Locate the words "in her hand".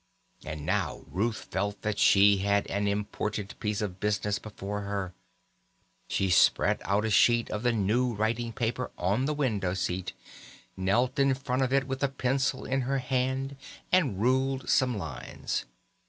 12.65-13.57